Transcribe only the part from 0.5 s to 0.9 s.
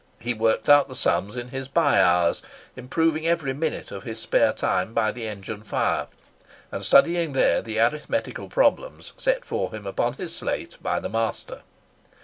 out